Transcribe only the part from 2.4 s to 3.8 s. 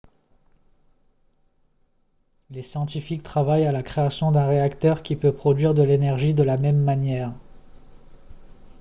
les scientifiques travaillent à